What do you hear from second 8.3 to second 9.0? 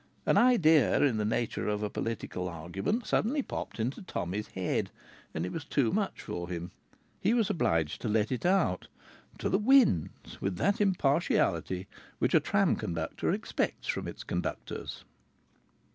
it out.